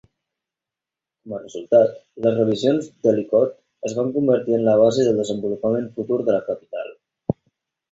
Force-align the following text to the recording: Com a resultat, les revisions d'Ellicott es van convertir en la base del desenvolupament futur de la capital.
Com 1.25 1.35
a 1.37 1.41
resultat, 1.41 1.91
les 2.27 2.35
revisions 2.39 2.89
d'Ellicott 3.05 3.55
es 3.91 3.95
van 4.01 4.11
convertir 4.17 4.57
en 4.61 4.67
la 4.71 4.77
base 4.83 5.07
del 5.11 5.23
desenvolupament 5.23 5.89
futur 6.01 6.21
de 6.25 6.37
la 6.39 6.43
capital. 6.51 6.93